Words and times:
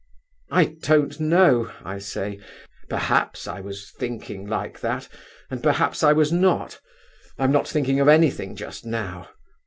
'I 0.49 0.65
don't 0.81 1.19
know,' 1.19 1.71
I 1.83 1.99
say, 1.99 2.39
'perhaps 2.89 3.47
I 3.47 3.61
was 3.61 3.91
thinking 3.91 4.47
like 4.47 4.79
that, 4.79 5.07
and 5.51 5.61
perhaps 5.61 6.01
I 6.01 6.11
was 6.11 6.31
not. 6.31 6.79
I'm 7.37 7.51
not 7.51 7.67
thinking 7.67 7.99
of 7.99 8.07
anything 8.07 8.55
just 8.55 8.83
now. 8.83 9.29